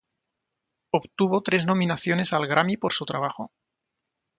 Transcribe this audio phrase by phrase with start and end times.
[0.91, 3.51] Obtuvo tres nominaciones al Grammy por su trabajo.